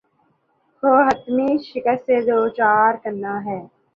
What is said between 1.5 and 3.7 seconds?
شکست سے دوچار کرنا ہے۔